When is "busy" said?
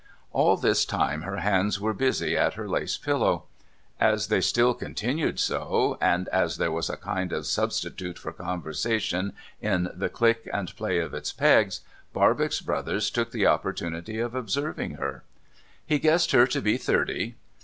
1.93-2.35